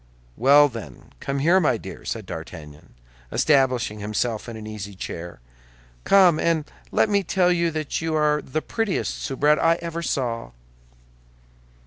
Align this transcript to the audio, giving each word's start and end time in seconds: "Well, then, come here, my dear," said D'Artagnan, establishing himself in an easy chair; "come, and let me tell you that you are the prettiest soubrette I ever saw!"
"Well, 0.35 0.67
then, 0.67 1.11
come 1.19 1.37
here, 1.37 1.59
my 1.59 1.77
dear," 1.77 2.05
said 2.05 2.25
D'Artagnan, 2.25 2.95
establishing 3.31 3.99
himself 3.99 4.49
in 4.49 4.57
an 4.57 4.65
easy 4.65 4.95
chair; 4.95 5.41
"come, 6.05 6.39
and 6.39 6.65
let 6.91 7.07
me 7.07 7.21
tell 7.21 7.51
you 7.51 7.69
that 7.69 8.01
you 8.01 8.15
are 8.15 8.41
the 8.41 8.63
prettiest 8.63 9.21
soubrette 9.21 9.59
I 9.61 9.75
ever 9.75 10.01
saw!" 10.01 10.53